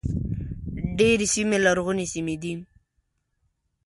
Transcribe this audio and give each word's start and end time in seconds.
ډېرې 0.97 1.27
سیمې 1.33 1.57
لرغونې 1.65 2.05
سیمې 2.13 2.35
دي. 2.41 2.53